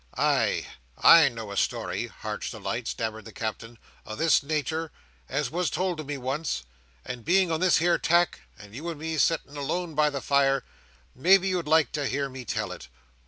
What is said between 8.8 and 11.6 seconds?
and me sitting alone by the fire, maybe